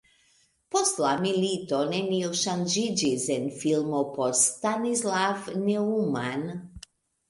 [0.75, 6.55] Post la milito nenio ŝanĝiĝis en filmo por Stanislav Neumann.